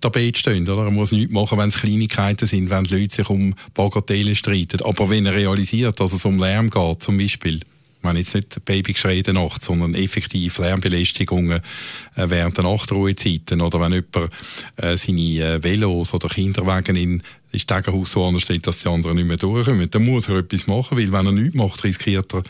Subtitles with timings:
[0.00, 0.68] Tapet stehen.
[0.68, 0.84] Oder?
[0.84, 4.82] Er muss nichts machen, wenn es Kleinigkeiten sind, wenn die Leute sich um Bagatellen streiten.
[4.82, 7.60] Aber wenn er realisiert, dass es um Lärm geht, zum Beispiel,
[8.06, 11.60] meine jetzt nicht Babygeschrei in der Nacht, sondern effektiv Lärmbelästigungen
[12.16, 14.32] äh, während der Nachtruhezeiten oder wenn jemand
[14.76, 19.26] äh, seine äh, Velos oder Kinderwagen in das Stegenhaus so ansteht, dass die anderen nicht
[19.26, 19.90] mehr durchkommen.
[19.90, 22.42] Dann muss er etwas machen, weil wenn er nichts macht, riskiert er,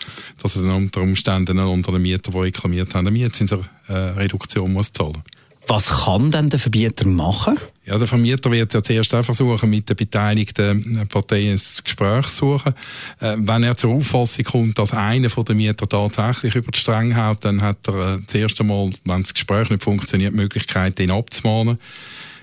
[0.42, 5.22] dass er dann unter Umständen einen anderen Mieter, die reklamiert haben, eine Mietzinsreduktion muss zahlen.
[5.68, 7.58] Was kann denn der Verbieter machen?
[7.84, 12.58] Ja, der Vermieter wird ja zuerst auch versuchen, mit den beteiligten Parteien ein Gespräch zu
[12.58, 12.74] suchen.
[13.20, 17.16] Äh, wenn er zur Auffassung kommt, dass einer von den Mietern tatsächlich über die Stränge
[17.16, 21.10] haut, dann hat er äh, zuerst einmal, wenn das Gespräch nicht funktioniert, die Möglichkeit, ihn
[21.10, 21.78] abzumahnen.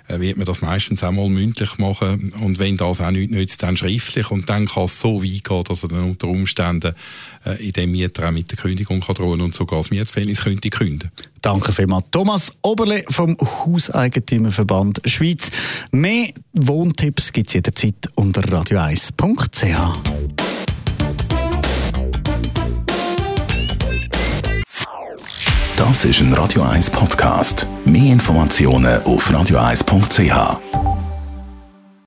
[0.07, 3.77] Äh, wird man das meistens einmal mündlich machen und wenn das auch nicht nützt, dann
[3.77, 6.93] schriftlich und dann kann es so weit gehen, dass er dann unter Umständen
[7.45, 10.69] äh, in dem Mieter auch mit der Kündigung kann drohen und sogar das Mietverhältnis könnte
[10.69, 11.11] künden.
[11.43, 12.05] Danke vielmals.
[12.09, 15.51] Thomas Oberle vom Hauseigentümerverband Schweiz.
[15.91, 20.23] Mehr Wohntipps gibt es jederzeit unter radio1.ch.
[25.75, 27.67] Das ist ein Radio 1 Podcast.
[27.83, 30.82] Mehr Informationen auf radio1.ch.